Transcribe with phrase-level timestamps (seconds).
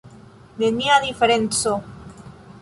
[0.61, 1.71] Nenia diferenco!